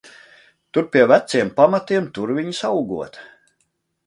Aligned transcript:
Tur 0.77 0.87
pie 0.95 1.03
veciem 1.11 1.53
pamatiem, 1.59 2.09
tur 2.17 2.35
viņas 2.39 2.63
augot. 2.71 3.23